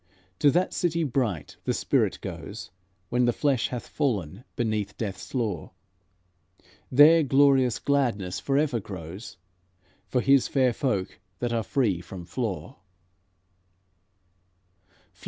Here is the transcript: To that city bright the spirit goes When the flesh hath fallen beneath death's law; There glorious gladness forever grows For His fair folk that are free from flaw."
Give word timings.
To 0.39 0.49
that 0.49 0.73
city 0.73 1.03
bright 1.03 1.57
the 1.65 1.75
spirit 1.75 2.17
goes 2.21 2.71
When 3.09 3.25
the 3.25 3.31
flesh 3.31 3.67
hath 3.67 3.87
fallen 3.87 4.43
beneath 4.55 4.97
death's 4.97 5.35
law; 5.35 5.73
There 6.91 7.21
glorious 7.21 7.77
gladness 7.77 8.39
forever 8.39 8.79
grows 8.79 9.37
For 10.07 10.21
His 10.21 10.47
fair 10.47 10.73
folk 10.73 11.19
that 11.37 11.53
are 11.53 11.61
free 11.61 12.01
from 12.01 12.25
flaw." 12.25 12.77